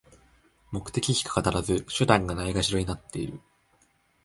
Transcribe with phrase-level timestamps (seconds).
[0.71, 3.39] 目的しか語らず、手段がないがしろになってる